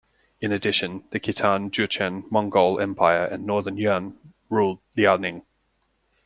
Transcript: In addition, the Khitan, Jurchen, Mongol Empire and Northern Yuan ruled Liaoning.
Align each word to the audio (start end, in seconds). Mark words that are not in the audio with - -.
In 0.41 0.51
addition, 0.51 1.03
the 1.11 1.19
Khitan, 1.19 1.69
Jurchen, 1.69 2.23
Mongol 2.31 2.79
Empire 2.79 3.23
and 3.25 3.45
Northern 3.45 3.77
Yuan 3.77 4.17
ruled 4.49 4.79
Liaoning. 4.97 5.43